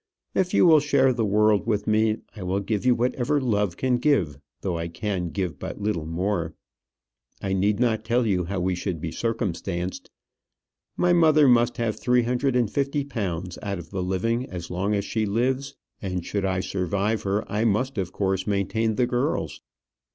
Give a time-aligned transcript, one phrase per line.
[0.33, 3.97] If you will share the world with me, I will give you whatever love can
[3.99, 6.55] give though I can give but little more.
[7.39, 10.09] I need not tell you how we should be circumstanced.
[10.97, 14.95] My mother must have three hundred and fifty pounds out of the living as long
[14.95, 19.61] as she lives; and should I survive her, I must, of course, maintain the girls.